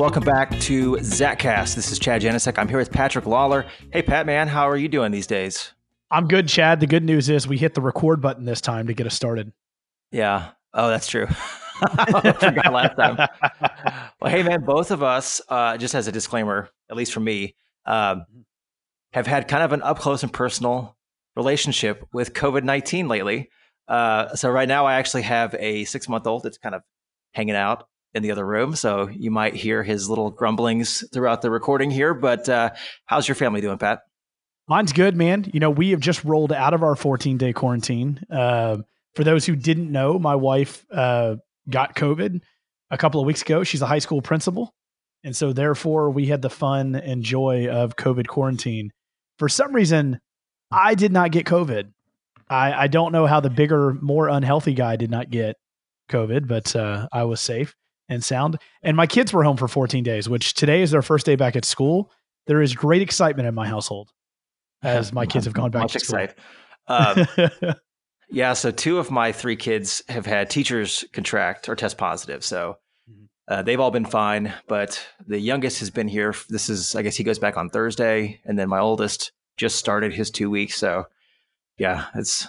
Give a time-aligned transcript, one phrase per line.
[0.00, 1.74] welcome back to Zatcast.
[1.74, 2.58] This is Chad Janicek.
[2.58, 3.66] I'm here with Patrick Lawler.
[3.92, 5.74] Hey, Pat, man, how are you doing these days?
[6.10, 6.80] I'm good, Chad.
[6.80, 9.52] The good news is we hit the record button this time to get us started.
[10.10, 10.52] Yeah.
[10.72, 11.26] Oh, that's true.
[11.82, 13.28] I forgot last time.
[14.22, 17.54] well, hey, man, both of us, uh, just as a disclaimer, at least for me,
[17.84, 18.24] um,
[19.12, 20.96] have had kind of an up close and personal
[21.36, 23.50] relationship with COVID 19 lately.
[23.86, 26.80] Uh, so, right now, I actually have a six month old that's kind of
[27.34, 28.74] hanging out in the other room.
[28.74, 32.14] So, you might hear his little grumblings throughout the recording here.
[32.14, 32.70] But uh,
[33.06, 34.00] how's your family doing, Pat?
[34.68, 35.50] Mine's good, man.
[35.52, 38.20] You know, we have just rolled out of our 14 day quarantine.
[38.30, 38.78] Uh,
[39.14, 41.36] for those who didn't know, my wife uh,
[41.68, 42.40] got COVID
[42.90, 43.64] a couple of weeks ago.
[43.64, 44.72] She's a high school principal.
[45.24, 48.90] And so, therefore, we had the fun and joy of COVID quarantine.
[49.38, 50.20] For some reason,
[50.70, 51.92] I did not get COVID.
[52.48, 55.56] I, I don't know how the bigger, more unhealthy guy did not get
[56.10, 57.74] COVID, but uh, I was safe
[58.10, 58.58] and sound.
[58.82, 61.56] And my kids were home for 14 days, which today is their first day back
[61.56, 62.10] at school.
[62.46, 64.10] There is great excitement in my household
[64.82, 66.18] as my kids have gone back to school.
[66.88, 67.26] Um,
[68.30, 72.44] yeah, so two of my three kids have had teachers contract or test positive.
[72.44, 72.76] So
[73.10, 73.28] Mhm.
[73.48, 76.34] uh, they've all been fine, but the youngest has been here.
[76.48, 80.12] This is, I guess, he goes back on Thursday, and then my oldest just started
[80.12, 80.76] his two weeks.
[80.76, 81.06] So
[81.78, 82.46] yeah, it's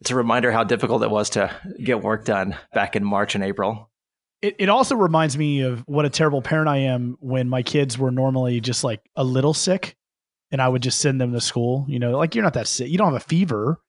[0.00, 3.44] it's a reminder how difficult it was to get work done back in March and
[3.44, 3.89] April.
[4.42, 7.98] It, it also reminds me of what a terrible parent I am when my kids
[7.98, 9.96] were normally just like a little sick
[10.50, 11.84] and I would just send them to school.
[11.88, 12.88] You know, like you're not that sick.
[12.88, 13.80] You don't have a fever,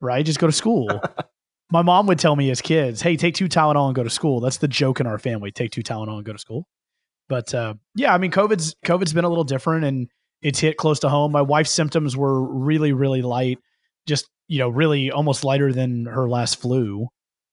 [0.00, 0.24] right?
[0.24, 0.88] Just go to school.
[1.70, 4.40] my mom would tell me as kids, hey, take two Tylenol and go to school.
[4.40, 5.50] That's the joke in our family.
[5.50, 6.66] Take two Tylenol and go to school.
[7.28, 10.08] But uh, yeah, I mean, COVID's COVID's been a little different and
[10.40, 11.32] it's hit close to home.
[11.32, 13.58] My wife's symptoms were really, really light,
[14.06, 17.08] just, you know, really almost lighter than her last flu.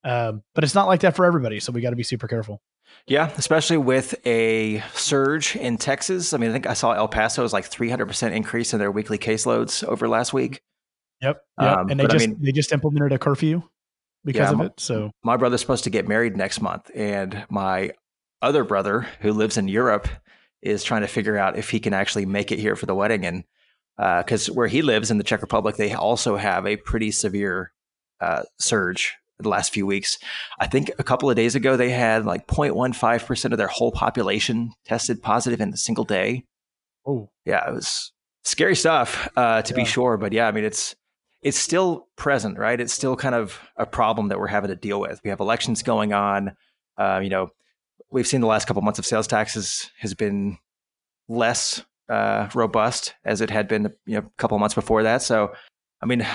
[0.05, 1.59] Um, but it's not like that for everybody.
[1.59, 2.61] So we got to be super careful.
[3.07, 6.33] Yeah, especially with a surge in Texas.
[6.33, 9.17] I mean, I think I saw El Paso is like 300% increase in their weekly
[9.17, 10.61] caseloads over last week.
[11.21, 11.41] Yep.
[11.59, 11.77] Yep.
[11.77, 13.63] Um, and they but I just mean- they just implemented a curfew
[14.23, 14.79] because Yeah, of my- it.
[14.79, 17.91] So my brother's supposed to get married next month, and my
[18.41, 20.07] other brother, who lives in Europe,
[20.61, 23.25] is trying to figure out if he can actually make it here for the wedding.
[23.25, 23.43] And
[23.97, 27.71] because where he lives in the Czech Republic, they also have a pretty severe
[28.21, 30.17] uh, surge the last few weeks.
[30.59, 34.71] I think a couple of days ago, they had like 0.15% of their whole population
[34.85, 36.45] tested positive in a single day.
[37.05, 38.11] oh Yeah, it was
[38.43, 40.17] scary stuff uh, to be sure.
[40.17, 40.95] But yeah, I mean, it's
[41.41, 42.79] it's still present, right?
[42.79, 45.21] It's still kind of a problem that we're having to deal with.
[45.23, 46.55] We have elections going on.
[46.97, 47.49] Uh, you know,
[48.09, 50.57] we've seen the last couple months of sales taxes has been
[51.27, 55.21] less uh, robust as it had been, you know, a couple of months before that.
[55.21, 55.53] So,
[56.01, 56.25] I mean,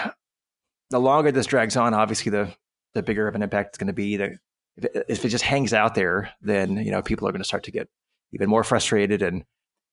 [0.90, 2.54] the longer this drags on, obviously, the
[2.94, 4.16] the bigger of an impact it's going to be.
[4.16, 4.38] The,
[4.76, 7.48] if, it, if it just hangs out there, then you know people are going to
[7.48, 7.88] start to get
[8.32, 9.44] even more frustrated, and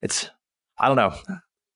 [0.02, 0.30] it's
[0.78, 1.14] I don't know.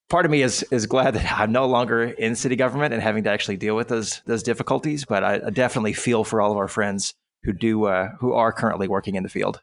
[0.10, 3.24] Part of me is is glad that I'm no longer in city government and having
[3.24, 5.06] to actually deal with those those difficulties.
[5.06, 8.52] But I, I definitely feel for all of our friends who do uh, who are
[8.52, 9.62] currently working in the field.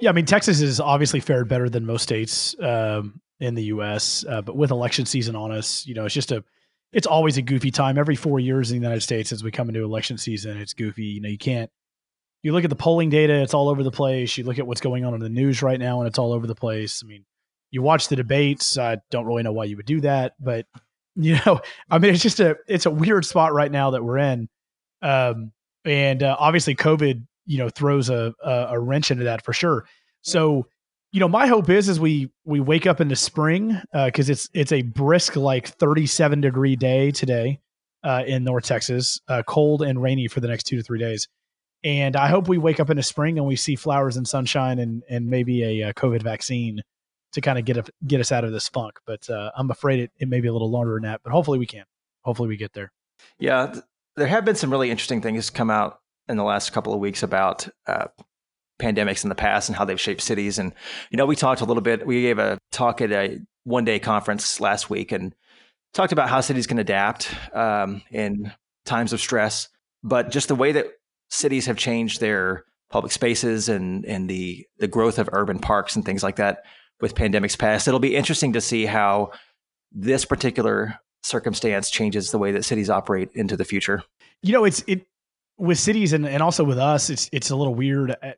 [0.00, 4.24] yeah, I mean Texas has obviously fared better than most states um, in the U.S.
[4.28, 6.44] Uh, but with election season on us, you know, it's just a
[6.92, 7.98] it's always a goofy time.
[7.98, 11.04] Every four years in the United States, as we come into election season, it's goofy.
[11.04, 11.70] You know, you can't.
[12.42, 14.36] You look at the polling data; it's all over the place.
[14.38, 16.46] You look at what's going on in the news right now, and it's all over
[16.46, 17.02] the place.
[17.04, 17.24] I mean,
[17.70, 18.78] you watch the debates.
[18.78, 20.66] I don't really know why you would do that, but
[21.16, 21.60] you know,
[21.90, 24.48] I mean, it's just a it's a weird spot right now that we're in,
[25.02, 25.52] um,
[25.84, 29.86] and uh, obviously, COVID, you know, throws a, a a wrench into that for sure.
[30.22, 30.66] So,
[31.16, 34.70] you know, my hope is as we we wake up into spring because it's it's
[34.70, 37.58] a brisk like 37 degree day today
[38.04, 41.26] uh, in North Texas, uh, cold and rainy for the next two to three days.
[41.82, 44.78] And I hope we wake up in into spring and we see flowers and sunshine
[44.78, 46.82] and and maybe a, uh COVID vaccine
[47.32, 48.98] to kind of get a, get us out of this funk.
[49.06, 51.22] But uh, I'm afraid it, it may be a little longer than that.
[51.24, 51.84] But hopefully we can.
[52.26, 52.92] Hopefully we get there.
[53.38, 53.84] Yeah, th-
[54.16, 55.98] there have been some really interesting things come out
[56.28, 58.08] in the last couple of weeks about uh,
[58.78, 60.58] pandemics in the past and how they've shaped cities.
[60.58, 60.72] And
[61.10, 62.06] you know, we talked a little bit.
[62.06, 65.34] We gave a talk at a one day conference last week and
[65.94, 68.52] talked about how cities can adapt um, in
[68.84, 69.68] times of stress,
[70.02, 70.86] but just the way that
[71.30, 76.04] cities have changed their public spaces and and the the growth of urban parks and
[76.04, 76.64] things like that
[77.00, 77.88] with pandemics past.
[77.88, 79.32] It'll be interesting to see how
[79.90, 84.02] this particular circumstance changes the way that cities operate into the future.
[84.42, 85.06] you know it's it
[85.58, 88.32] with cities and, and also with us it's it's a little weird Uh,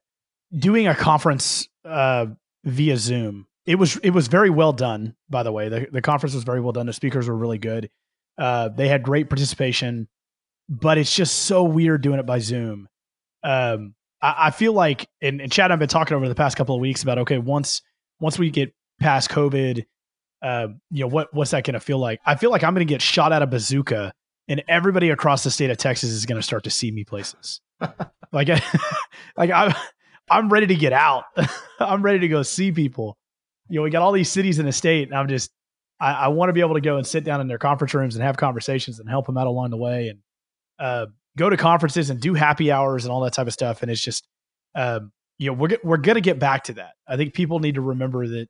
[0.57, 2.27] doing a conference uh
[2.65, 3.47] via zoom.
[3.67, 5.69] It was it was very well done by the way.
[5.69, 6.87] The, the conference was very well done.
[6.87, 7.91] The speakers were really good.
[8.37, 10.09] Uh they had great participation
[10.71, 12.89] but it's just so weird doing it by zoom.
[13.43, 16.75] Um I, I feel like, and, and Chad, I've been talking over the past couple
[16.75, 17.83] of weeks about okay, once
[18.21, 19.85] once we get past COVID,
[20.43, 22.21] uh, you know what what's that going to feel like?
[22.25, 24.13] I feel like I'm going to get shot out a bazooka,
[24.49, 27.61] and everybody across the state of Texas is going to start to see me places.
[28.33, 28.49] like,
[29.37, 29.75] like I'm
[30.31, 31.25] I'm ready to get out.
[31.81, 33.17] I'm ready to go see people.
[33.69, 35.51] You know, we got all these cities in the state, and I'm just
[36.01, 38.15] I, I want to be able to go and sit down in their conference rooms
[38.15, 40.19] and have conversations and help them out along the way, and
[40.79, 43.83] uh, go to conferences and do happy hours and all that type of stuff.
[43.83, 44.27] And it's just,
[44.75, 46.93] um, you know, we're we're gonna get back to that.
[47.07, 48.49] I think people need to remember that,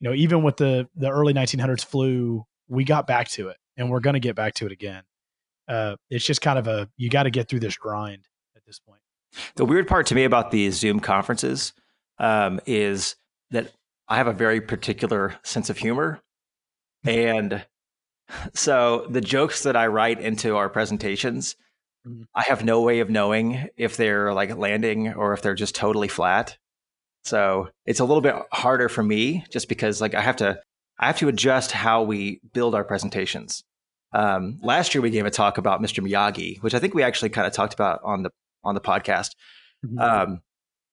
[0.00, 3.90] you know, even with the the early 1900s flu, we got back to it, and
[3.90, 5.02] we're gonna get back to it again.
[5.68, 8.26] Uh, it's just kind of a you got to get through this grind
[8.56, 9.00] at this point.
[9.56, 11.72] The weird part to me about these Zoom conferences
[12.18, 13.16] um, is
[13.50, 13.72] that
[14.08, 16.20] I have a very particular sense of humor.
[17.04, 17.64] And
[18.54, 21.56] so the jokes that I write into our presentations,
[22.06, 22.22] mm-hmm.
[22.34, 26.08] I have no way of knowing if they're like landing or if they're just totally
[26.08, 26.58] flat.
[27.24, 30.60] So it's a little bit harder for me just because like I have to
[30.98, 33.64] I have to adjust how we build our presentations.
[34.12, 36.06] Um, last year we gave a talk about Mr.
[36.06, 38.30] Miyagi, which I think we actually kind of talked about on the
[38.64, 39.30] on the podcast.
[39.84, 39.98] Mm-hmm.
[39.98, 40.42] Um,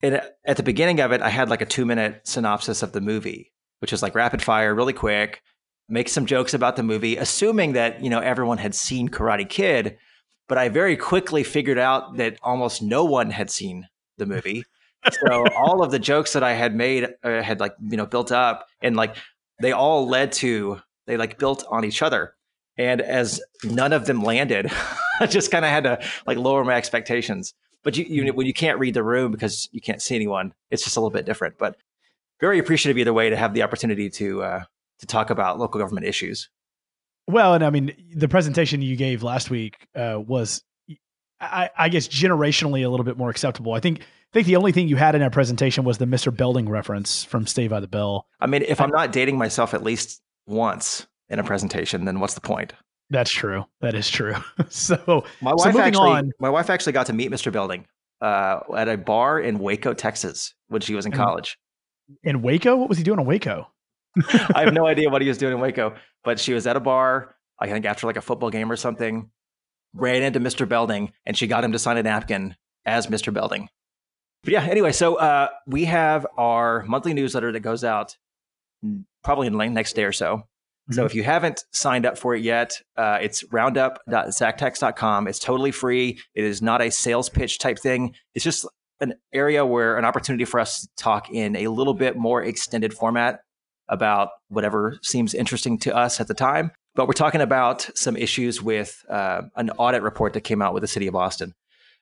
[0.02, 3.02] and at the beginning of it, I had like a two minute synopsis of the
[3.02, 5.42] movie, which is like rapid fire, really quick,
[5.90, 9.98] make some jokes about the movie, assuming that, you know, everyone had seen Karate Kid.
[10.48, 13.88] But I very quickly figured out that almost no one had seen
[14.18, 14.64] the movie.
[15.12, 18.31] so all of the jokes that I had made uh, had like, you know, built
[18.31, 19.16] up and like
[19.62, 22.36] they all led to, they like built on each other.
[22.78, 24.72] And as none of them landed,
[25.19, 27.54] I just kind of had to like lower my expectations.
[27.84, 30.84] But you, you, when you can't read the room because you can't see anyone, it's
[30.84, 31.58] just a little bit different.
[31.58, 31.78] But
[32.40, 34.64] very appreciative either way to have the opportunity to uh,
[35.00, 36.50] to talk about local government issues.
[37.28, 40.64] Well, and I mean, the presentation you gave last week uh, was,
[41.42, 43.74] I, I, guess, generationally a little bit more acceptable.
[43.74, 44.02] I think.
[44.02, 46.36] I think the only thing you had in that presentation was the Mr.
[46.36, 48.28] Belding reference from Saved by the Bell.
[48.42, 52.34] I mean, if I'm not dating myself at least once in a presentation, then what's
[52.34, 52.74] the point?
[53.09, 53.65] That's true.
[53.81, 54.36] That is true.
[54.69, 57.51] so my wife so actually, on, my wife actually got to meet Mr.
[57.51, 57.86] Belding
[58.21, 61.57] uh, at a bar in Waco, Texas, when she was in college.
[62.24, 63.68] In Waco, what was he doing in Waco?
[64.54, 66.80] I have no idea what he was doing in Waco, but she was at a
[66.80, 67.36] bar.
[67.59, 69.30] I think after like a football game or something,
[69.94, 70.68] ran into Mr.
[70.68, 72.56] Belding, and she got him to sign a napkin
[72.86, 73.33] as Mr.
[73.33, 73.69] Belding.
[74.44, 78.15] But yeah, anyway, so uh, we have our monthly newsletter that goes out
[79.24, 80.44] probably in the next day or so.
[80.92, 81.18] So if mm-hmm.
[81.18, 85.28] you haven't signed up for it yet, uh, it's roundup.zactech.com.
[85.28, 86.19] It's totally free.
[86.34, 88.16] It is not a sales pitch type thing.
[88.36, 88.66] It's just
[89.01, 92.94] an area where an opportunity for us to talk in a little bit more extended
[92.94, 93.42] format
[93.89, 96.72] about whatever seems interesting to us at the time.
[96.95, 100.81] But we're talking about some issues with uh, an audit report that came out with
[100.81, 101.54] the city of Austin.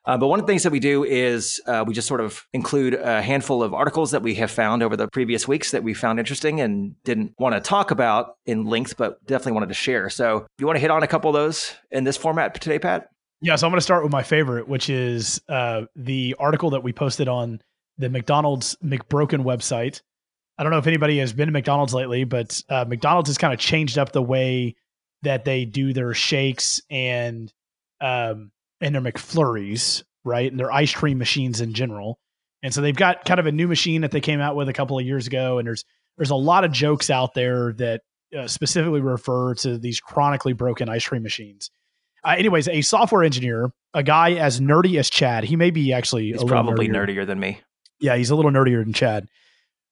[0.05, 2.45] Uh, but one of the things that we do is uh, we just sort of
[2.53, 5.93] include a handful of articles that we have found over the previous weeks that we
[5.93, 10.09] found interesting and didn't want to talk about in length, but definitely wanted to share.
[10.09, 13.09] So, you want to hit on a couple of those in this format today, Pat?
[13.41, 16.83] Yeah, so I'm going to start with my favorite, which is uh, the article that
[16.83, 17.61] we posted on
[17.97, 20.01] the McDonald's McBroken website.
[20.57, 23.53] I don't know if anybody has been to McDonald's lately, but uh, McDonald's has kind
[23.53, 24.75] of changed up the way
[25.23, 27.51] that they do their shakes and
[27.99, 28.51] um,
[28.81, 30.49] and their McFlurries, right?
[30.49, 32.19] And their ice cream machines in general.
[32.63, 34.73] And so they've got kind of a new machine that they came out with a
[34.73, 35.59] couple of years ago.
[35.59, 35.85] And there's
[36.17, 38.01] there's a lot of jokes out there that
[38.37, 41.69] uh, specifically refer to these chronically broken ice cream machines.
[42.23, 46.31] Uh, anyways, a software engineer, a guy as nerdy as Chad, he may be actually
[46.31, 47.09] he's probably nerdier.
[47.09, 47.61] nerdier than me.
[47.99, 49.27] Yeah, he's a little nerdier than Chad.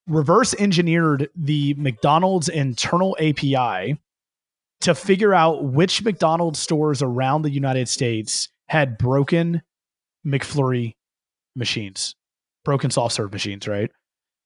[0.07, 3.97] Reverse engineered the McDonald's internal API
[4.81, 9.61] to figure out which McDonald's stores around the United States had broken
[10.25, 10.93] McFlurry
[11.55, 12.15] machines,
[12.63, 13.91] broken soft serve machines, right?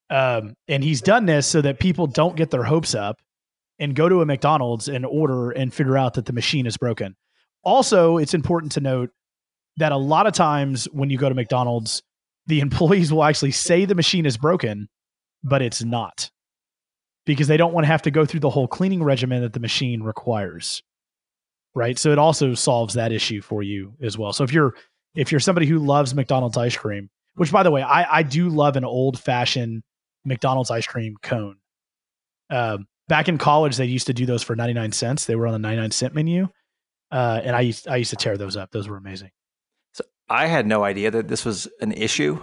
[0.09, 3.19] Um, and he's done this so that people don't get their hopes up
[3.79, 7.15] and go to a McDonald's and order and figure out that the machine is broken.
[7.63, 9.09] Also, it's important to note
[9.77, 12.01] that a lot of times when you go to McDonald's,
[12.47, 14.88] the employees will actually say the machine is broken,
[15.43, 16.31] but it's not
[17.25, 19.59] because they don't want to have to go through the whole cleaning regimen that the
[19.59, 20.81] machine requires
[21.77, 22.00] right?
[22.00, 24.34] So it also solves that issue for you as well.
[24.34, 24.74] So if you're
[25.15, 28.50] if you're somebody who loves McDonald's ice cream, which by the way, I I do
[28.50, 29.84] love an old fashioned
[30.25, 31.57] McDonald's ice cream cone.
[32.50, 35.25] Um, back in college, they used to do those for ninety nine cents.
[35.25, 36.50] They were on the ninety nine cent menu,
[37.12, 38.72] uh, and I used I used to tear those up.
[38.72, 39.29] Those were amazing.
[39.93, 42.41] So I had no idea that this was an issue.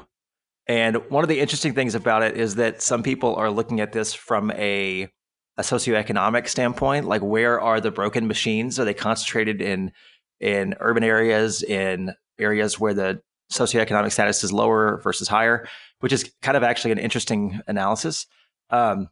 [0.66, 3.92] And one of the interesting things about it is that some people are looking at
[3.92, 5.10] this from a
[5.56, 9.92] a socioeconomic standpoint like where are the broken machines are they concentrated in
[10.40, 15.68] in urban areas in areas where the socioeconomic status is lower versus higher,
[16.00, 18.26] which is kind of actually an interesting analysis.
[18.70, 19.08] Um,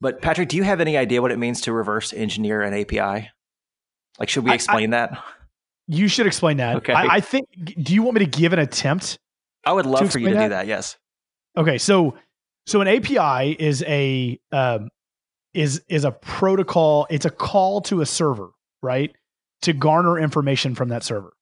[0.00, 3.30] but Patrick, do you have any idea what it means to reverse engineer an API?
[4.18, 5.24] Like, should we explain I, I, that?
[5.88, 6.76] You should explain that.
[6.76, 6.92] Okay.
[6.92, 7.46] I, I, think.
[7.80, 9.18] Do you want me to give an attempt?
[9.64, 10.42] I would love for you to that?
[10.42, 10.66] do that.
[10.66, 10.96] Yes.
[11.56, 11.78] Okay.
[11.78, 12.16] So,
[12.66, 14.90] so an API is a um,
[15.56, 17.06] is is a protocol.
[17.08, 18.50] It's a call to a server,
[18.82, 19.16] right,
[19.62, 21.32] to garner information from that server.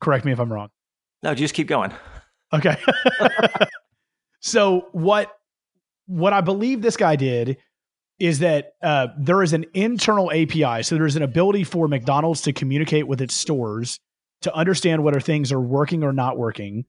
[0.00, 0.68] Correct me if I'm wrong.
[1.22, 1.92] No, just keep going.
[2.52, 2.76] Okay.
[4.40, 5.32] so what
[6.06, 7.58] what I believe this guy did
[8.20, 10.82] is that uh, there is an internal API.
[10.82, 13.98] So there's an ability for McDonald's to communicate with its stores
[14.42, 16.84] to understand whether things are working or not working,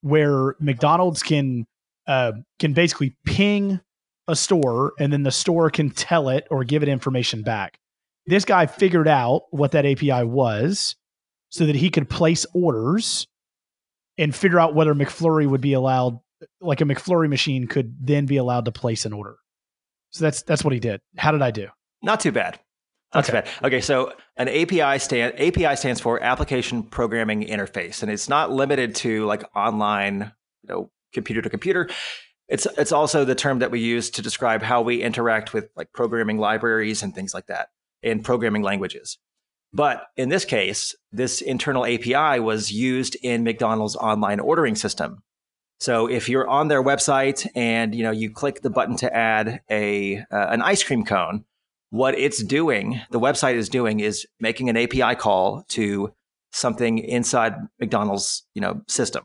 [0.00, 1.66] where McDonald's can
[2.06, 3.80] uh, can basically ping
[4.28, 7.78] a store and then the store can tell it or give it information back.
[8.26, 10.96] This guy figured out what that API was
[11.50, 13.26] so that he could place orders
[14.18, 16.20] and figure out whether McFlurry would be allowed,
[16.60, 19.36] like a McFlurry machine could then be allowed to place an order.
[20.10, 21.00] So that's that's what he did.
[21.16, 21.68] How did I do?
[22.02, 22.60] Not too bad.
[23.14, 23.40] Not okay.
[23.40, 23.66] too bad.
[23.66, 28.94] Okay, so an API stand API stands for Application Programming Interface, and it's not limited
[28.96, 31.88] to like online, you know, computer to computer.
[32.48, 35.92] It's it's also the term that we use to describe how we interact with like
[35.92, 37.68] programming libraries and things like that
[38.02, 39.18] in programming languages.
[39.72, 45.22] But in this case, this internal API was used in McDonald's online ordering system.
[45.80, 49.62] So if you're on their website and you know you click the button to add
[49.70, 51.44] a uh, an ice cream cone,
[51.92, 56.14] what it's doing, the website is doing is making an API call to
[56.50, 59.24] something inside McDonald's, you know, system.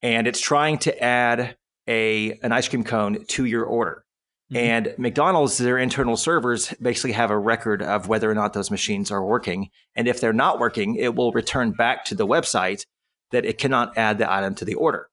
[0.00, 1.57] And it's trying to add
[1.88, 4.04] a an ice cream cone to your order.
[4.52, 4.56] Mm-hmm.
[4.56, 9.10] And McDonald's, their internal servers basically have a record of whether or not those machines
[9.10, 9.70] are working.
[9.96, 12.84] And if they're not working, it will return back to the website
[13.30, 15.08] that it cannot add the item to the order.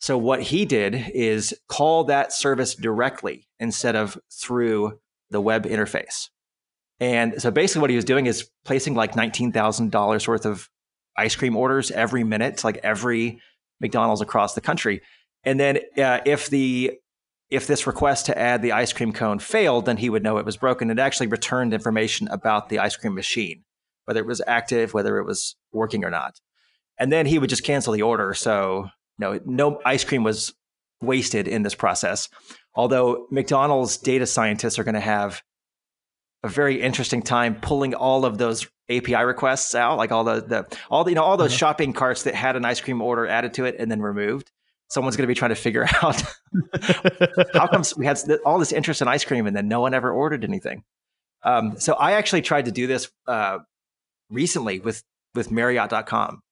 [0.00, 6.28] So what he did is call that service directly instead of through the web interface.
[7.00, 10.68] And so basically what he was doing is placing like $19,000 worth of
[11.16, 13.40] ice cream orders every minute, like every
[13.80, 15.00] McDonald's across the country.
[15.44, 16.98] And then uh, if the
[17.50, 20.44] if this request to add the ice cream cone failed, then he would know it
[20.44, 20.90] was broken.
[20.90, 23.64] It actually returned information about the ice cream machine,
[24.04, 26.40] whether it was active, whether it was working or not.
[26.98, 28.34] And then he would just cancel the order.
[28.34, 30.52] So no, no ice cream was
[31.00, 32.28] wasted in this process.
[32.74, 35.42] Although McDonald's data scientists are going to have
[36.42, 40.78] a very interesting time pulling all of those API requests out, like all the, the
[40.90, 41.58] all the, you know all those mm-hmm.
[41.58, 44.50] shopping carts that had an ice cream order added to it and then removed.
[44.88, 46.22] Someone's going to be trying to figure out
[47.54, 50.10] how comes we had all this interest in ice cream and then no one ever
[50.10, 50.84] ordered anything.
[51.42, 53.58] Um, so I actually tried to do this uh,
[54.30, 55.02] recently with
[55.34, 56.42] with Marriott.com.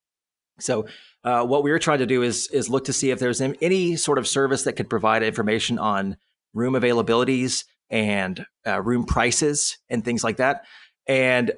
[0.58, 0.86] So
[1.24, 3.96] uh, what we were trying to do is is look to see if there's any
[3.96, 6.16] sort of service that could provide information on
[6.54, 10.64] room availabilities and uh, room prices and things like that.
[11.06, 11.52] And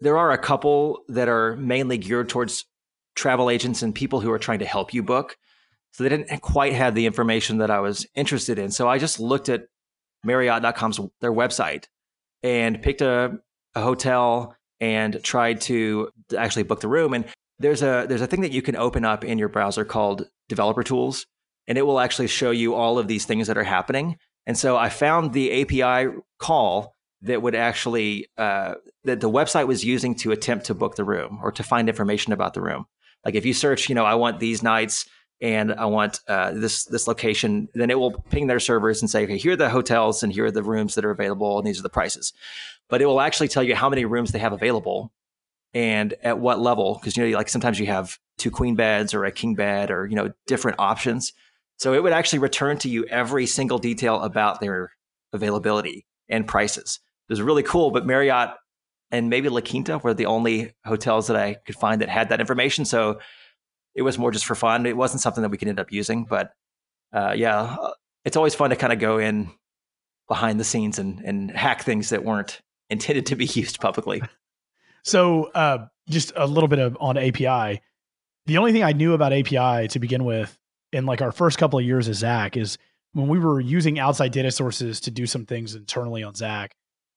[0.00, 2.64] there are a couple that are mainly geared towards
[3.14, 5.36] travel agents and people who are trying to help you book.
[5.92, 8.70] So they didn't quite have the information that I was interested in.
[8.70, 9.66] So I just looked at
[10.24, 11.84] Marriott.com's their website
[12.42, 13.38] and picked a,
[13.74, 17.12] a hotel and tried to actually book the room.
[17.14, 17.26] And
[17.62, 20.82] there's a there's a thing that you can open up in your browser called developer
[20.82, 21.26] tools
[21.68, 24.76] and it will actually show you all of these things that are happening and so
[24.76, 30.32] i found the api call that would actually uh, that the website was using to
[30.32, 32.84] attempt to book the room or to find information about the room
[33.24, 35.06] like if you search you know i want these nights
[35.42, 39.24] and i want uh, this this location then it will ping their servers and say
[39.24, 41.78] okay here are the hotels and here are the rooms that are available and these
[41.78, 42.32] are the prices.
[42.88, 45.12] But it will actually tell you how many rooms they have available
[45.74, 49.24] and at what level because you know like sometimes you have two queen beds or
[49.24, 51.32] a king bed or you know different options.
[51.78, 54.92] So it would actually return to you every single detail about their
[55.32, 57.00] availability and prices.
[57.28, 58.50] It was really cool but marriott
[59.10, 62.40] and maybe la quinta were the only hotels that i could find that had that
[62.40, 62.84] information.
[62.84, 63.18] So
[63.94, 66.24] it was more just for fun it wasn't something that we could end up using
[66.24, 66.52] but
[67.12, 67.76] uh, yeah
[68.24, 69.50] it's always fun to kind of go in
[70.28, 74.22] behind the scenes and, and hack things that weren't intended to be used publicly
[75.02, 77.80] so uh, just a little bit of on API.
[78.46, 80.56] The only thing I knew about API to begin with
[80.92, 82.76] in like our first couple of years as Zach, is
[83.12, 86.74] when we were using outside data sources to do some things internally on Zach,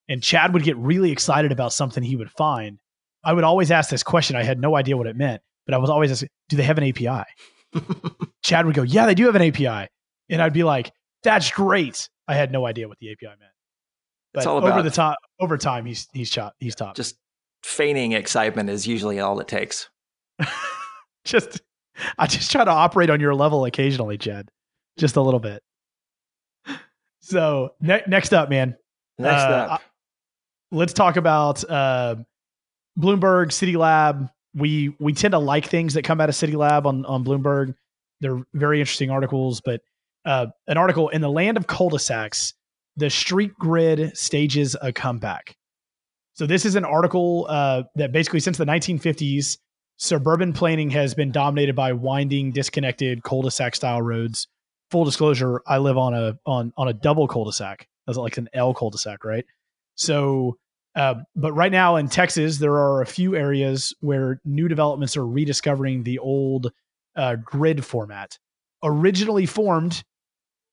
[0.07, 2.79] and Chad would get really excited about something he would find.
[3.23, 4.35] I would always ask this question.
[4.35, 6.77] I had no idea what it meant, but I was always asking, do they have
[6.77, 7.23] an API?
[8.43, 9.87] Chad would go, yeah, they do have an API.
[10.29, 10.91] And I'd be like,
[11.23, 12.09] that's great.
[12.27, 13.51] I had no idea what the API meant.
[14.33, 16.53] But it's all about, over the time, over time, he's he's top.
[16.59, 16.95] He's top.
[16.95, 17.15] Just
[17.63, 19.89] feigning excitement is usually all it takes.
[21.25, 21.61] just
[22.17, 24.49] I just try to operate on your level occasionally, Chad,
[24.97, 25.61] just a little bit.
[27.21, 28.75] So ne- next up, man.
[29.17, 29.81] Next Uh, up,
[30.71, 32.17] let's talk about uh,
[32.99, 34.29] Bloomberg City Lab.
[34.55, 37.75] We we tend to like things that come out of City Lab on on Bloomberg.
[38.21, 39.81] They're very interesting articles, but
[40.25, 42.53] uh, an article in the land of cul-de-sacs,
[42.95, 45.55] the street grid stages a comeback.
[46.33, 49.57] So this is an article uh, that basically since the 1950s,
[49.97, 54.47] suburban planning has been dominated by winding, disconnected cul-de-sac style roads.
[54.91, 57.87] Full disclosure, I live on a on on a double cul-de-sac.
[58.05, 59.45] That's like an L cul-de-sac, right?
[59.95, 60.57] So,
[60.95, 65.25] uh, but right now in Texas, there are a few areas where new developments are
[65.25, 66.71] rediscovering the old
[67.15, 68.37] uh, grid format.
[68.83, 70.03] Originally formed,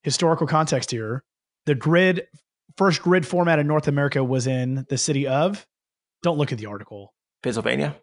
[0.02, 1.24] historical context here,
[1.66, 2.26] the grid
[2.76, 5.66] first grid format in North America was in the city of.
[6.22, 7.12] Don't look at the article.
[7.42, 7.96] Pennsylvania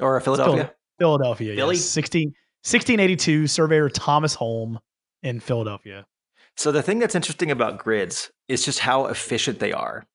[0.00, 0.72] or Philadelphia.
[0.98, 1.56] Philadelphia.
[1.56, 1.76] Philly?
[1.76, 1.84] Yes.
[1.84, 4.78] 16, 1682, surveyor Thomas Holme
[5.22, 6.06] in Philadelphia.
[6.56, 10.06] So the thing that's interesting about grids is just how efficient they are.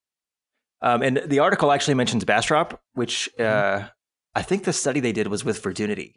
[0.82, 3.86] Um, and the article actually mentions Bastrop, which Mm-hmm.
[3.86, 3.88] uh,
[4.36, 6.14] I think the study they did was with Verdunity.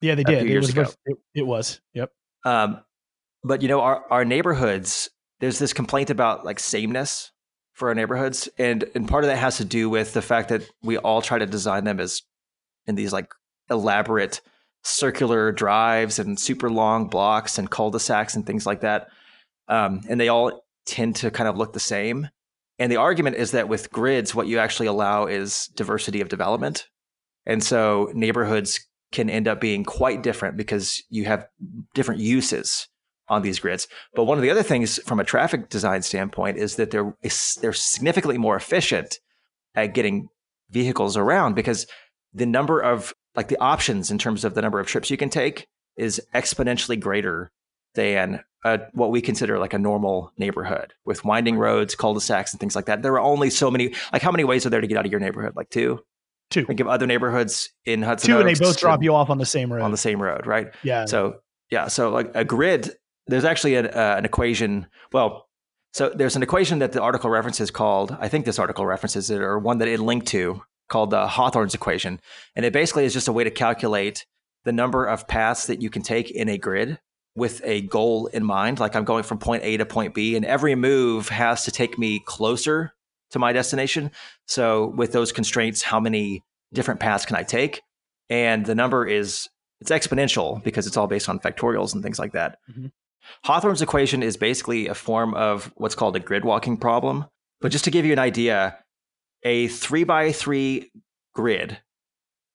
[0.00, 0.38] Yeah, they did.
[0.38, 0.82] It years was, ago.
[0.82, 1.80] with- it, it was.
[1.92, 2.10] Yep.
[2.46, 2.80] Um,
[3.44, 7.32] but you know, our, our neighborhoods, there's this complaint about like sameness
[7.74, 8.48] for our neighborhoods.
[8.58, 11.38] And, and part of that has to do with the fact that we all try
[11.38, 12.22] to design them as
[12.86, 13.30] in these like
[13.68, 14.40] elaborate
[14.82, 19.08] circular drives and super long blocks and cul-de-sacs and things like that.
[19.68, 22.28] Um, and they all tend to kind of look the same.
[22.80, 26.88] And the argument is that with grids, what you actually allow is diversity of development.
[27.44, 28.80] And so neighborhoods
[29.12, 31.46] can end up being quite different because you have
[31.94, 32.88] different uses
[33.28, 33.86] on these grids.
[34.14, 37.14] But one of the other things from a traffic design standpoint is that they're
[37.60, 39.18] they're significantly more efficient
[39.74, 40.28] at getting
[40.70, 41.86] vehicles around because
[42.32, 45.28] the number of like the options in terms of the number of trips you can
[45.28, 45.66] take
[45.96, 47.52] is exponentially greater
[47.94, 52.76] than uh, what we consider like a normal neighborhood with winding roads, cul-de-sacs, and things
[52.76, 53.02] like that.
[53.02, 53.94] There are only so many.
[54.12, 55.56] Like, how many ways are there to get out of your neighborhood?
[55.56, 56.00] Like two.
[56.50, 56.64] Two.
[56.66, 58.28] Think of other neighborhoods in Hudson.
[58.28, 59.82] Two, and they both drop you off on the same road.
[59.82, 60.72] on the same road, right?
[60.82, 61.04] yeah.
[61.04, 62.90] So yeah, so like a grid,
[63.28, 64.88] there's actually an, uh, an equation.
[65.12, 65.46] Well,
[65.92, 68.16] so there's an equation that the article references called.
[68.20, 71.74] I think this article references it, or one that it linked to, called the Hawthorne's
[71.74, 72.20] equation,
[72.56, 74.26] and it basically is just a way to calculate
[74.64, 76.98] the number of paths that you can take in a grid
[77.34, 78.80] with a goal in mind.
[78.80, 81.98] Like I'm going from point A to point B, and every move has to take
[81.98, 82.92] me closer
[83.30, 84.10] to my destination.
[84.46, 87.82] So with those constraints, how many different paths can I take?
[88.28, 89.48] And the number is
[89.80, 92.58] it's exponential because it's all based on factorials and things like that.
[92.70, 92.90] Mhm.
[93.44, 97.26] Hawthorne's equation is basically a form of what's called a grid walking problem.
[97.60, 98.78] But just to give you an idea,
[99.42, 100.90] a three by three
[101.34, 101.78] grid,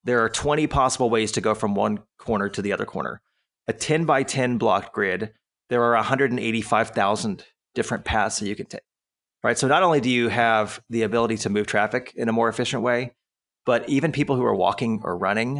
[0.04, 3.20] there are 20 possible ways to go from one corner to the other corner.
[3.68, 5.32] A 10 by 10 block grid,
[5.68, 8.82] there are 185,000 different paths that you can take.
[9.42, 9.58] Right.
[9.58, 12.82] So not only do you have the ability to move traffic in a more efficient
[12.82, 13.14] way,
[13.64, 15.58] but even people who are walking or running,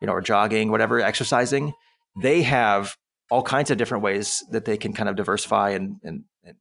[0.00, 1.72] you know, or jogging, whatever, exercising,
[2.20, 2.96] they have
[3.30, 6.56] all kinds of different ways that they can kind of diversify and, and, and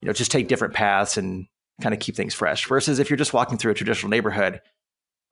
[0.00, 1.46] you know, just take different paths and
[1.80, 2.66] kind of keep things fresh.
[2.66, 4.60] Versus if you're just walking through a traditional neighborhood,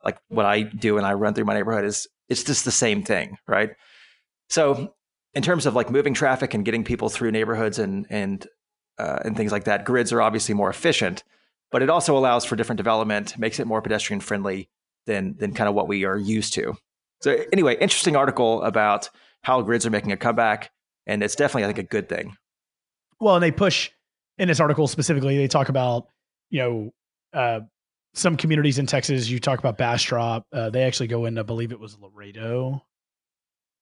[0.05, 3.03] like what I do when I run through my neighborhood is it's just the same
[3.03, 3.71] thing, right?
[4.49, 4.95] So
[5.35, 8.47] in terms of like moving traffic and getting people through neighborhoods and and
[8.99, 11.25] uh, and things like that, grids are obviously more efficient,
[11.73, 14.69] but it also allows for different development, makes it more pedestrian friendly
[15.07, 16.77] than than kind of what we are used to.
[17.21, 19.11] So anyway, interesting article about
[19.43, 20.71] how grids are making a comeback,
[21.07, 22.37] and it's definitely I think a good thing.
[23.21, 23.91] Well, and they push
[24.39, 25.37] in this article specifically.
[25.37, 26.09] They talk about
[26.51, 26.93] you know
[27.33, 27.61] uh,
[28.15, 29.29] some communities in Texas.
[29.29, 30.47] You talk about Bastrop.
[30.53, 32.83] Uh, they actually go into, I believe it was Laredo,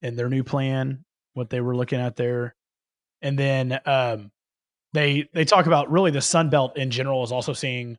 [0.03, 2.55] in their new plan, what they were looking at there,
[3.21, 4.31] and then um,
[4.93, 7.97] they they talk about really the Sun Belt in general is also seeing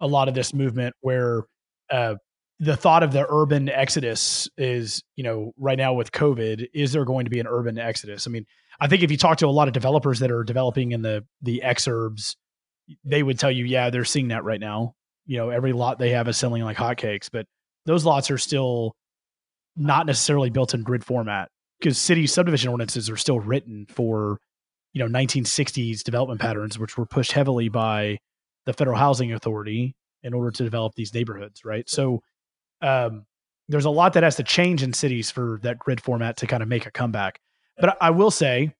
[0.00, 1.44] a lot of this movement where
[1.90, 2.16] uh,
[2.58, 7.04] the thought of the urban exodus is you know right now with COVID, is there
[7.04, 8.26] going to be an urban exodus?
[8.26, 8.46] I mean,
[8.80, 11.24] I think if you talk to a lot of developers that are developing in the
[11.42, 12.34] the exurbs,
[13.04, 14.94] they would tell you, yeah, they're seeing that right now.
[15.26, 17.46] You know, every lot they have is selling like hotcakes, but
[17.86, 18.96] those lots are still
[19.76, 24.38] not necessarily built in grid format because city subdivision ordinances are still written for,
[24.92, 28.18] you know, 1960s development patterns, which were pushed heavily by
[28.66, 31.88] the Federal Housing Authority in order to develop these neighborhoods, right?
[31.88, 32.22] So,
[32.80, 33.24] um,
[33.68, 36.62] there's a lot that has to change in cities for that grid format to kind
[36.62, 37.40] of make a comeback.
[37.78, 38.74] But I will say,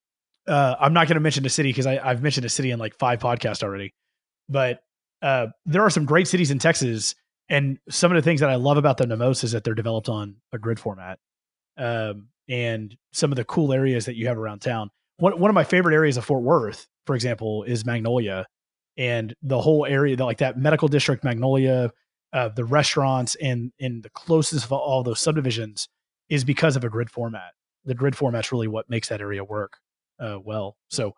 [0.46, 2.94] uh, I'm not going to mention a city because I've mentioned a city in like
[2.98, 3.94] five podcasts already.
[4.48, 4.81] But
[5.22, 7.14] uh, there are some great cities in Texas,
[7.48, 9.74] and some of the things that I love about them the most is that they're
[9.74, 11.18] developed on a grid format.
[11.76, 14.90] Um, and some of the cool areas that you have around town.
[15.18, 18.46] One one of my favorite areas of Fort Worth, for example, is Magnolia,
[18.96, 21.90] and the whole area, that like that medical district, Magnolia,
[22.33, 25.88] uh, the restaurants, and and the closest of all those subdivisions
[26.28, 27.52] is because of a grid format.
[27.85, 29.78] The grid format's really what makes that area work
[30.18, 30.76] uh, well.
[30.88, 31.14] So,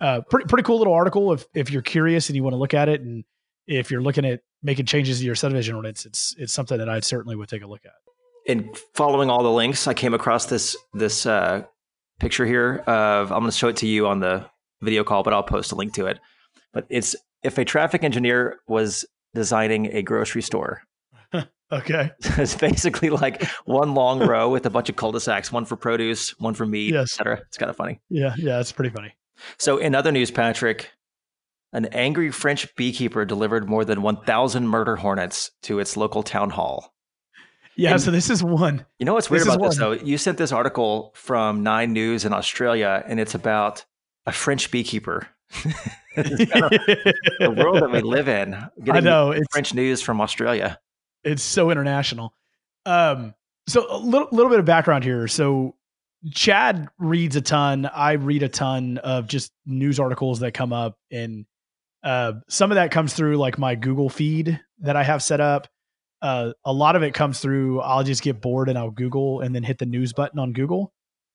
[0.00, 1.32] uh, pretty pretty cool little article.
[1.32, 3.24] If if you're curious and you want to look at it, and
[3.66, 7.00] if you're looking at making changes to your subdivision ordinance, it's it's something that I
[7.00, 7.92] certainly would take a look at.
[8.46, 11.64] In following all the links, I came across this this uh,
[12.18, 14.46] picture here of I'm going to show it to you on the
[14.82, 16.18] video call, but I'll post a link to it.
[16.72, 20.82] But it's if a traffic engineer was designing a grocery store.
[21.72, 22.10] okay.
[22.20, 26.54] it's basically like one long row with a bunch of cul-de-sacs, one for produce, one
[26.54, 27.12] for meat, Yes.
[27.12, 27.40] etc.
[27.46, 28.00] It's kind of funny.
[28.08, 29.14] Yeah, yeah, it's pretty funny.
[29.58, 30.90] So, in other news, Patrick,
[31.72, 36.94] an angry French beekeeper delivered more than 1,000 murder hornets to its local town hall.
[37.76, 38.84] Yeah, And- so this is one.
[38.98, 39.92] You know what's weird This about this, though?
[39.92, 43.84] You sent this article from Nine News in Australia, and it's about
[44.26, 45.28] a French beekeeper.
[46.16, 48.54] It's kind of the world that we live in.
[48.90, 50.78] I know it's French news from Australia.
[51.24, 52.34] it's so international.
[52.84, 53.34] Um,
[53.68, 55.28] so a little little bit of background here.
[55.28, 55.76] So
[56.32, 57.86] Chad reads a ton.
[57.86, 61.46] I read a ton of just news articles that come up, and
[62.02, 65.68] uh, some of that comes through like my Google feed that I have set up.
[66.22, 67.80] Uh, a lot of it comes through.
[67.80, 70.92] I'll just get bored and I'll Google and then hit the news button on Google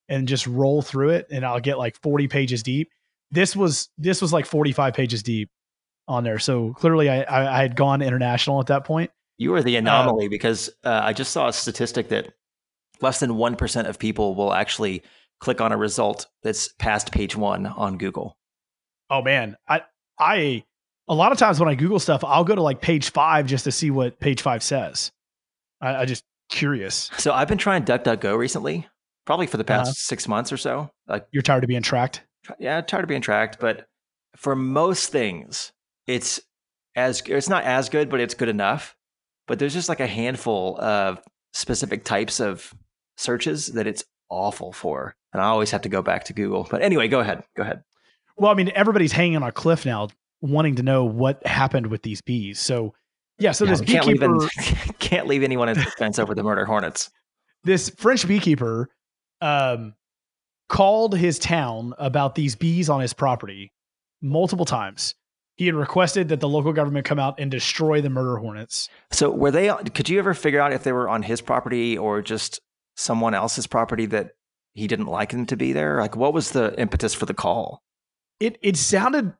[0.09, 2.89] and just roll through it, and I'll get like forty pages deep.
[3.31, 5.49] This was this was like forty five pages deep
[6.07, 6.37] on there.
[6.37, 9.09] So clearly, I, I I had gone international at that point.
[9.37, 12.33] You are Um, the anomaly because uh, I just saw a statistic that
[13.01, 15.03] less than 1% of people will actually
[15.39, 18.37] click on a result that's past page one on Google.
[19.09, 19.81] Oh man, I
[20.19, 20.63] I
[21.07, 23.63] a lot of times when I Google stuff, I'll go to like page five just
[23.65, 25.11] to see what page five says.
[25.81, 27.09] I, I just curious.
[27.17, 28.87] So I've been trying DuckDuckGo recently,
[29.25, 29.93] probably for the past Uh-huh.
[29.95, 30.89] six months or so.
[31.07, 32.23] Like, You're tired of being tracked.
[32.59, 33.85] yeah, tired of being tracked, but
[34.35, 35.71] for most things,
[36.07, 36.39] it's
[36.95, 38.95] as it's not as good, but it's good enough.
[39.47, 41.19] But there's just like a handful of
[41.53, 42.73] specific types of
[43.17, 46.67] searches that it's awful for, and I always have to go back to Google.
[46.69, 47.83] But anyway, go ahead, go ahead.
[48.37, 50.09] Well, I mean, everybody's hanging on a cliff now,
[50.41, 52.59] wanting to know what happened with these bees.
[52.59, 52.93] So
[53.39, 54.47] yeah, so Yeah, this can't leave, beekeeper,
[54.87, 57.09] in, can't leave anyone in suspense over the murder hornets.
[57.63, 58.89] this French beekeeper,
[59.41, 59.93] um,
[60.69, 63.71] called his town about these bees on his property
[64.21, 65.15] multiple times.
[65.57, 68.89] He had requested that the local government come out and destroy the murder hornets.
[69.11, 69.71] So were they?
[69.93, 72.59] Could you ever figure out if they were on his property or just
[72.97, 74.31] someone else's property that
[74.73, 76.01] he didn't like them to be there?
[76.01, 77.81] Like, what was the impetus for the call?
[78.39, 79.33] It it sounded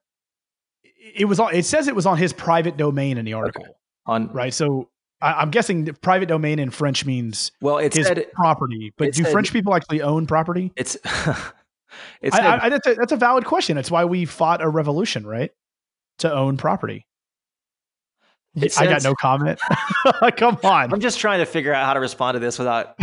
[1.15, 3.65] it was on it says it was on his private domain in the article,
[4.05, 4.53] On right?
[4.53, 4.89] So
[5.21, 8.93] I, I'm guessing the private domain in French means well, it his said property.
[8.97, 10.71] But do said- French people actually own property?
[10.75, 10.95] it's.
[12.21, 13.75] it I, I, that's, a, that's a valid question.
[13.75, 15.51] That's why we fought a revolution, right?
[16.19, 17.05] To own property.
[18.55, 19.59] It I got no comment.
[20.37, 20.93] Come on.
[20.93, 22.97] I'm just trying to figure out how to respond to this without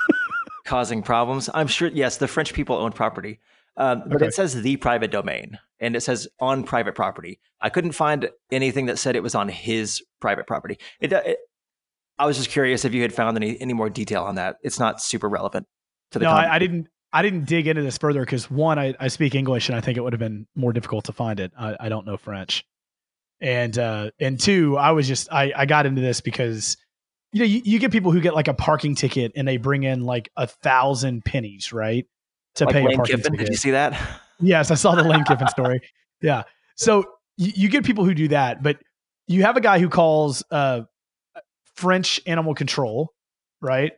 [0.64, 1.50] causing problems.
[1.52, 3.38] I'm sure, yes, the French people own property,
[3.76, 4.26] um, but Okay.
[4.26, 7.40] it says the private domain and it says on private property.
[7.60, 10.78] I couldn't find anything that said it was on his private property.
[11.00, 11.38] It, it,
[12.18, 14.56] I was just curious if you had found any, any more detail on that.
[14.62, 15.66] It's not super relevant
[16.12, 16.88] to the No, I, I didn't.
[17.12, 19.96] I didn't dig into this further because one, I, I speak English and I think
[19.96, 21.52] it would have been more difficult to find it.
[21.58, 22.64] I, I don't know French,
[23.40, 26.76] and uh, and two, I was just I, I got into this because
[27.32, 29.84] you know you, you get people who get like a parking ticket and they bring
[29.84, 32.06] in like a thousand pennies, right,
[32.56, 33.32] to like pay a Lane parking Kiffin.
[33.32, 33.46] ticket.
[33.46, 33.98] Did you see that?
[34.38, 35.80] Yes, I saw the Lane Kiffin story.
[36.20, 36.42] Yeah.
[36.76, 37.04] So
[37.38, 38.76] you, you get people who do that, but
[39.28, 40.82] you have a guy who calls uh,
[41.76, 43.14] French animal control,
[43.62, 43.92] right?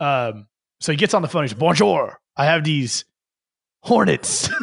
[0.00, 0.46] Um,
[0.80, 1.42] so he gets on the phone.
[1.44, 2.18] He's bonjour.
[2.34, 3.04] I have these
[3.82, 4.48] hornets.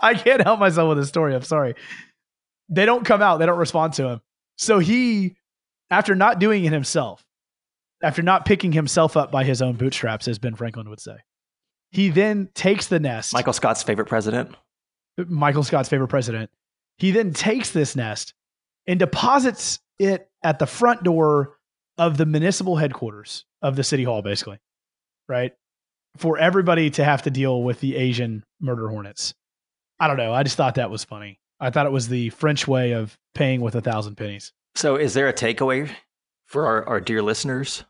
[0.00, 1.34] I can't help myself with this story.
[1.34, 1.74] I'm sorry.
[2.68, 3.38] They don't come out.
[3.38, 4.20] They don't respond to him.
[4.58, 5.36] So he,
[5.90, 7.24] after not doing it himself,
[8.04, 11.16] after not picking himself up by his own bootstraps, as Ben Franklin would say,
[11.90, 13.32] he then takes the nest.
[13.32, 14.54] Michael Scott's favorite president.
[15.16, 16.50] Michael Scott's favorite president.
[16.98, 18.34] He then takes this nest
[18.86, 21.56] and deposits it at the front door
[21.96, 24.58] of the municipal headquarters of the city hall, basically,
[25.28, 25.52] right?
[26.16, 29.34] For everybody to have to deal with the Asian murder hornets.
[29.98, 30.34] I don't know.
[30.34, 31.40] I just thought that was funny.
[31.58, 34.52] I thought it was the French way of paying with a thousand pennies.
[34.74, 35.88] So, is there a takeaway
[36.46, 37.84] for our, our dear listeners?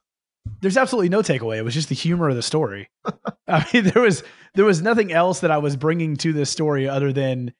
[0.60, 1.56] There's absolutely no takeaway.
[1.58, 2.88] It was just the humor of the story.
[3.48, 4.22] I mean, there was
[4.54, 7.52] there was nothing else that I was bringing to this story other than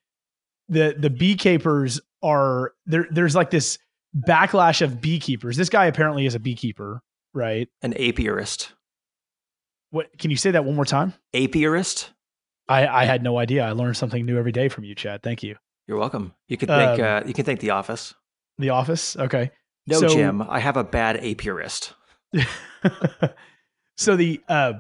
[0.69, 3.07] the the beekeepers are there.
[3.11, 3.79] There's like this
[4.17, 5.57] backlash of beekeepers.
[5.57, 7.69] This guy apparently is a beekeeper, right?
[7.83, 8.69] An apiarist.
[9.91, 11.15] What can you say that one more time?
[11.35, 12.11] Apiarist.
[12.69, 13.65] I, I had no idea.
[13.67, 15.23] I learned something new every day from you, Chad.
[15.23, 15.57] Thank you.
[15.87, 16.33] You're welcome.
[16.49, 18.15] You can thank Um, uh, you can thank the office.
[18.59, 19.17] The Office.
[19.17, 19.51] Okay.
[19.87, 21.93] No, so- Jim, I have a bad apiarist.
[23.97, 24.75] so the uh,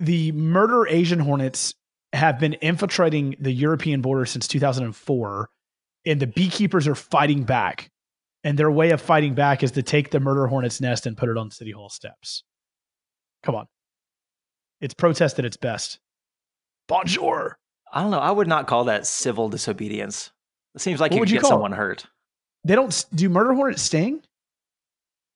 [0.00, 1.74] the murder Asian hornets
[2.12, 5.48] have been infiltrating the European border since 2004,
[6.06, 7.90] and the beekeepers are fighting back.
[8.44, 11.28] And their way of fighting back is to take the murder hornet's nest and put
[11.28, 12.42] it on city hall steps.
[13.44, 13.66] Come on,
[14.80, 16.00] it's protest at its best.
[16.88, 17.56] Bonjour.
[17.92, 18.18] I don't know.
[18.18, 20.32] I would not call that civil disobedience.
[20.74, 21.54] It seems like What you would you get call it?
[21.54, 22.06] someone hurt.
[22.64, 24.22] They don't do murder hornets sting.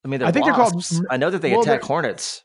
[0.07, 2.45] I mean, I think they're called- I know that they well, attack hornets.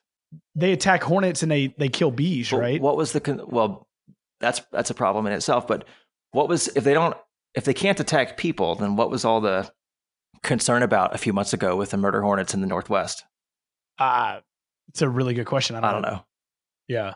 [0.56, 2.82] They attack hornets and they they kill bees, but right?
[2.82, 3.88] What was the con- well?
[4.40, 5.68] That's that's a problem in itself.
[5.68, 5.86] But
[6.32, 7.16] what was if they don't
[7.54, 8.74] if they can't attack people?
[8.74, 9.72] Then what was all the
[10.42, 13.24] concern about a few months ago with the murder hornets in the northwest?
[14.00, 14.40] Uh,
[14.90, 15.76] it's a really good question.
[15.76, 16.26] I don't, I don't know.
[16.88, 17.14] Yeah.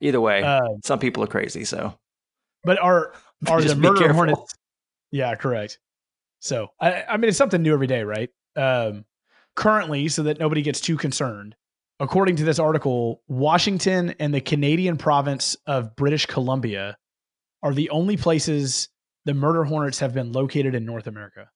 [0.00, 1.64] Either way, Uh, some people are crazy.
[1.64, 1.96] So
[2.64, 3.12] but are
[3.48, 4.54] are the murder hornets?
[5.12, 5.78] Yeah, correct.
[6.40, 8.30] So I, I mean, it's something new every day, right?
[8.56, 9.04] Um,
[9.54, 11.54] currently, so that nobody gets too concerned.
[12.00, 16.96] According to this article, Washington and the Canadian province of British Columbia
[17.62, 18.88] are the only places
[19.24, 21.50] the murder hornets have been located in North America.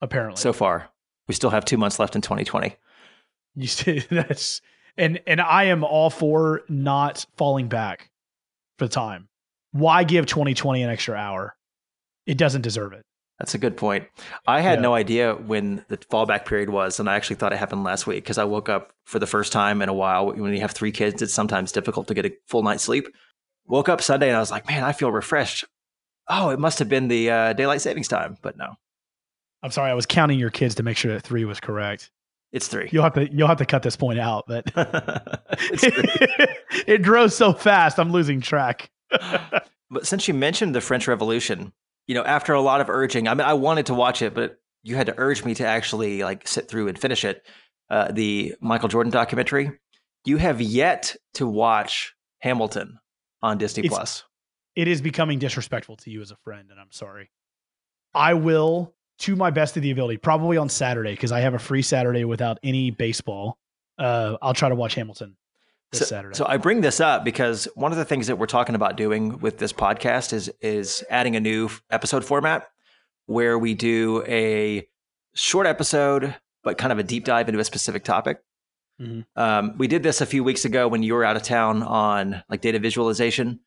[0.00, 0.88] Apparently, so far,
[1.26, 2.76] we still have two months left in 2020.
[3.54, 4.60] You see, that's
[4.96, 8.10] and and I am all for not falling back
[8.78, 9.28] for the time.
[9.72, 11.56] Why give 2020 an extra hour?
[12.26, 13.04] It doesn't deserve it.
[13.38, 14.06] That's a good point.
[14.46, 14.82] I had Yeah.
[14.82, 18.24] no idea when the fallback period was, and I actually thought it happened last week
[18.24, 20.32] because I woke up for the first time in a while.
[20.32, 23.08] When you have three kids, it's sometimes difficult to get a full night's sleep.
[23.66, 25.64] Woke up Sunday and I was like, man, I feel refreshed.
[26.28, 28.74] Oh, it must have been the uh, daylight savings time, but no,
[29.62, 32.10] I'm sorry, I was counting your kids to make sure that three was correct.
[32.52, 32.88] it's three.
[32.90, 34.64] You'll have to you'll have to cut this point out, but
[36.86, 38.90] it drove so fast, I'm losing track.
[39.88, 41.72] But since you mentioned the French Revolution,
[42.06, 44.58] you know, after a lot of urging, I mean, I wanted to watch it, but
[44.82, 47.44] you had to urge me to actually like sit through and finish it.
[47.90, 49.70] Uh, the Michael Jordan documentary.
[50.24, 52.98] You have yet to watch Hamilton
[53.42, 54.24] on Disney It's- Plus.
[54.74, 57.30] it is becoming disrespectful to you as a friend, and I'm sorry.
[58.14, 61.58] I will, to my best of the ability, probably on Saturday because I have a
[61.58, 63.56] free Saturday without any baseball.
[63.98, 65.36] Uh, I'll try to watch Hamilton
[65.92, 66.36] this so, Saturday.
[66.36, 69.38] so I bring this up because one of the things that we're talking about doing
[69.38, 72.68] with this podcast is is adding a new episode format
[73.26, 74.86] where we do a
[75.34, 78.38] short episode but kind of a deep dive into a specific topic.
[79.00, 79.24] Mhm.
[79.36, 82.42] Um, we did this a few weeks ago when you were out of town on
[82.48, 83.60] like data visualization,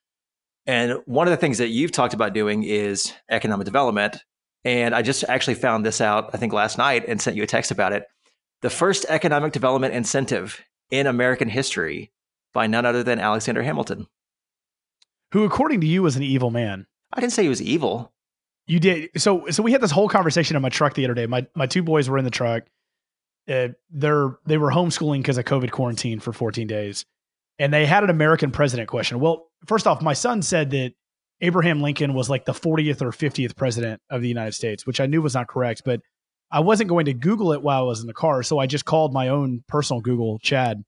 [0.66, 4.24] and one of the things that you've talked about doing is economic development.
[4.66, 7.48] And I just actually found this out I think last night and sent you a
[7.48, 8.06] text about it.
[8.62, 12.12] The first economic development incentive in American history
[12.54, 14.08] by none other than Alexander Hamilton.
[15.32, 16.88] Who, according to you, was an evil man.
[17.14, 18.12] I didn't say he was evil.
[18.68, 19.50] You did so.
[19.50, 21.26] So we had this whole conversation in my truck the other day.
[21.26, 22.64] My my two boys were in the truck.
[23.48, 27.06] Uh, they're they were homeschooling because of COVID quarantine for 14 days,
[27.58, 29.20] and they had an American president question.
[29.20, 30.94] Well, first off, my son said that
[31.42, 35.06] Abraham Lincoln was like the 40th or 50th president of the United States, which I
[35.06, 36.02] knew was not correct, but
[36.52, 38.86] I wasn't going to Google it while I was in the car, so I just
[38.86, 40.84] called my own personal Google, Chad,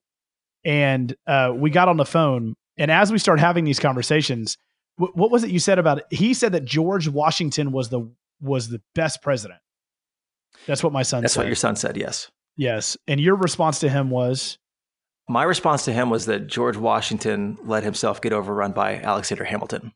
[0.63, 2.55] and uh, we got on the phone.
[2.77, 4.57] And as we start having these conversations,
[4.97, 6.05] what, what was it you said about it?
[6.09, 8.09] He said that George Washington was the
[8.41, 9.59] was the best president.
[10.65, 11.41] That's what my son That's said.
[11.41, 12.29] what your son said, yes.
[12.55, 14.57] yes, and your response to him was,
[15.29, 19.93] My response to him was that George Washington let himself get overrun by Alexander Hamilton.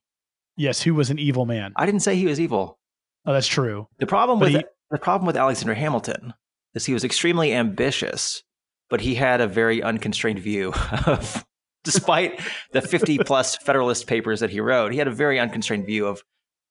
[0.58, 2.78] "Yes, who was an evil man." I didn't say he was evil.
[3.26, 3.88] Oh, that's true.
[3.98, 6.34] The problem But with he- the problem with Alexander Hamilton
[6.74, 8.44] is he was extremely ambitious,
[8.90, 10.74] but he had a very unconstrained view
[11.06, 11.46] of
[11.84, 12.40] despite
[12.72, 16.22] the 50 plus Federalist papers that he wrote, he had a very unconstrained view of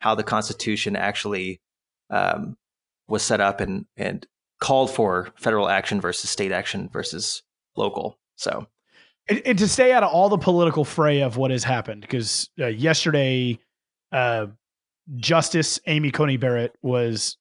[0.00, 1.60] how the Constitution actually
[2.10, 2.56] um,
[3.08, 4.26] was set up and and
[4.60, 7.42] called for federal action versus state action versus
[7.76, 8.18] local.
[8.36, 8.66] So
[9.28, 12.50] and, and to stay out of all the political fray of what has happened, because
[12.60, 13.58] uh, yesterday,
[14.12, 14.46] uh,
[15.16, 17.36] Justice Amy Coney Barrett was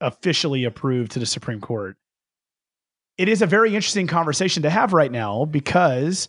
[0.00, 1.96] officially approved to the Supreme Court.
[3.18, 6.28] It is a very interesting conversation to have right now because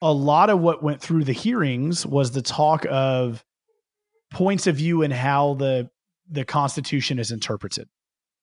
[0.00, 3.44] a lot of what went through the hearings was the talk of
[4.32, 5.90] points of view and how the
[6.30, 7.88] the Constitution is interpreted,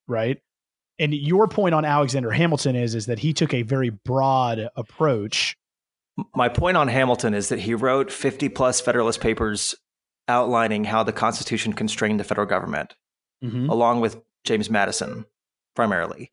[0.07, 0.39] right?
[0.99, 5.55] And your point on Alexander Hamilton is is that he took a very broad approach
[6.35, 9.75] my point on Hamilton is that he wrote 50 plus Federalist papers
[10.27, 12.95] outlining how the Constitution constrained the federal government.
[13.41, 13.69] Mm-hmm.
[13.69, 15.25] along with James Madison
[15.75, 16.31] primarily.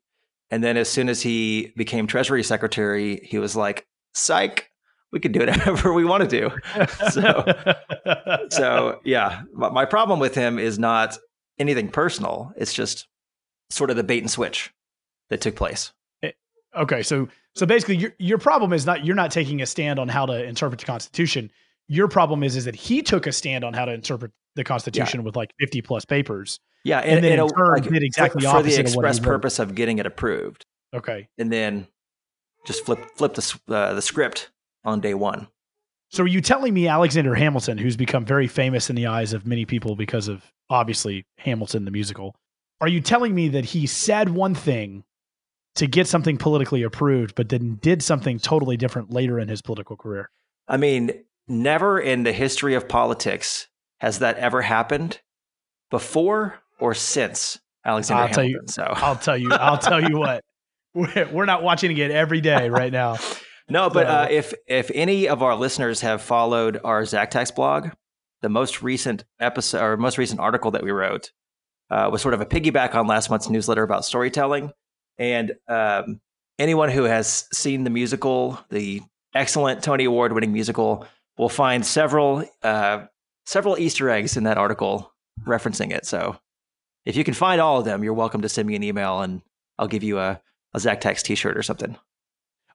[0.49, 4.71] And then as soon as he became Treasury Secretary, he was like, psych,
[5.11, 6.49] we can do whatever we want to do.
[7.11, 7.45] So,
[8.49, 11.15] so yeah, my problem with him is not
[11.59, 12.51] anything personal.
[12.57, 13.07] It's just
[13.69, 14.73] sort of the bait and switch
[15.29, 15.93] that took place.
[16.23, 16.31] Eh,
[16.75, 20.07] okay, so so basically, your your problem is not you're not taking a stand on
[20.07, 21.51] how to interpret the Constitution.
[21.87, 25.21] Your problem is is that he took a stand on how to interpret the Constitution
[25.21, 25.25] yeah.
[25.25, 26.59] with like 50 plus papers.
[26.83, 29.75] Yeah, and, and then in turn like, did exactly for, for the express purpose of
[29.75, 30.65] getting it approved.
[30.93, 31.87] Okay, and then
[32.65, 34.51] just flip flip the uh, the script
[34.85, 35.47] on day one.
[36.09, 39.45] So are you telling me Alexander Hamilton, who's become very famous in the eyes of
[39.45, 42.35] many people because of obviously Hamilton the musical,
[42.79, 45.03] are you telling me that he said one thing
[45.75, 49.97] to get something politically approved, but then did something totally different later in his political
[49.97, 50.29] career?
[50.67, 51.11] I mean,
[51.47, 53.67] never in the history of politics
[53.99, 55.19] has that ever happened
[55.89, 58.51] before or since Alexander I'll Hamilton.
[58.51, 60.43] Tell you, so I'll tell you, I'll tell you what,
[60.93, 63.17] we're not watching it every day right now.
[63.69, 64.13] No, but so.
[64.13, 67.89] uh, if if any of our listeners have followed our Zactax blog,
[68.41, 71.31] the most recent episode or most recent article that we wrote
[71.89, 74.71] uh, was sort of a piggyback on last month's newsletter about storytelling.
[75.17, 76.21] And um,
[76.59, 79.01] anyone who has seen the musical, the
[79.33, 81.07] excellent Tony Award winning musical,
[81.37, 83.05] will find several uh,
[83.45, 85.11] several Easter eggs in that article
[85.45, 86.05] referencing it.
[86.05, 86.37] So
[87.05, 89.41] if you can find all of them, you're welcome to send me an email and
[89.79, 90.41] I'll give you a,
[90.73, 91.97] a Zactax t-shirt or something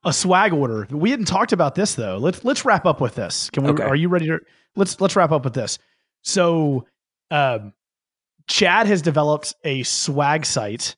[0.04, 0.86] a swag order.
[0.90, 2.18] We hadn't talked about this though.
[2.18, 3.50] Let's let's wrap up with this.
[3.50, 3.70] Can we?
[3.70, 3.84] Okay.
[3.84, 4.40] Are you ready to?
[4.76, 5.78] Let's let's wrap up with this.
[6.22, 6.86] So,
[7.30, 7.72] um,
[8.48, 10.96] Chad has developed a swag site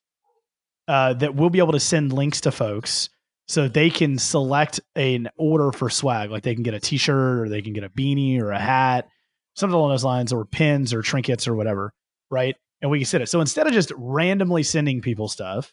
[0.89, 3.11] uh, that we'll be able to send links to folks
[3.47, 6.31] so they can select an order for swag.
[6.31, 9.09] Like they can get a T-shirt or they can get a beanie or a hat,
[9.55, 11.93] something along those lines, or pins or trinkets or whatever,
[12.31, 12.57] right?
[12.81, 13.29] And we can send it.
[13.29, 15.73] So instead of just randomly sending people stuff,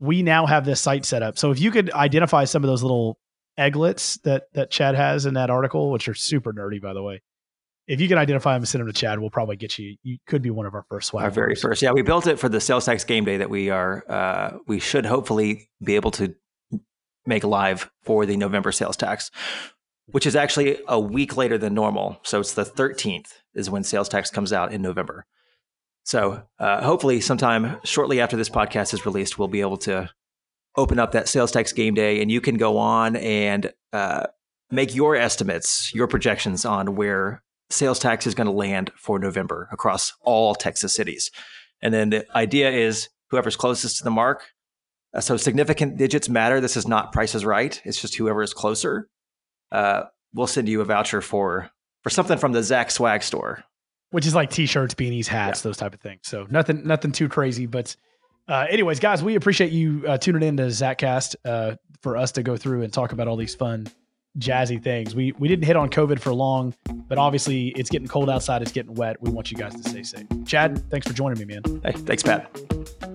[0.00, 1.38] we now have this site set up.
[1.38, 3.18] So if you could identify some of those little
[3.58, 7.22] egglets that that Chad has in that article, which are super nerdy, by the way.
[7.88, 9.96] If you can identify them and send them to Chad, we'll probably get you.
[10.02, 11.24] You could be one of our first swag.
[11.24, 11.90] Our very first, yeah.
[11.90, 14.04] We built it for the sales tax game day that we are.
[14.08, 16.34] Uh, we should hopefully be able to
[17.26, 19.30] make live for the November sales tax,
[20.06, 22.18] which is actually a week later than normal.
[22.22, 25.26] So it's the 13th is when sales tax comes out in November.
[26.04, 30.10] So uh, hopefully, sometime shortly after this podcast is released, we'll be able to
[30.76, 34.24] open up that sales tax game day, and you can go on and uh,
[34.70, 39.68] make your estimates, your projections on where sales tax is going to land for November
[39.70, 41.30] across all Texas cities.
[41.80, 44.44] And then the idea is whoever's closest to the mark.
[45.14, 46.60] Uh, so significant digits matter.
[46.60, 47.80] This is not prices right.
[47.84, 49.08] It's just whoever is closer.
[49.70, 51.70] Uh, we'll send you a voucher for
[52.02, 53.64] for something from the Zach Swag store
[54.12, 55.68] which is like t-shirts, beanies, hats, yeah.
[55.68, 56.20] those type of things.
[56.24, 57.66] So nothing, nothing too crazy.
[57.66, 57.96] But,
[58.46, 62.42] uh, anyways, guys, we appreciate you uh, tuning in to Zaccast uh, for us to
[62.42, 63.88] go through and talk about all these fun,
[64.38, 65.14] jazzy things.
[65.14, 66.74] We we didn't hit on COVID for long,
[67.08, 68.62] but obviously it's getting cold outside.
[68.62, 69.20] It's getting wet.
[69.22, 70.26] We want you guys to stay safe.
[70.46, 71.62] Chad, thanks for joining me, man.
[71.82, 73.11] Hey, thanks, Pat.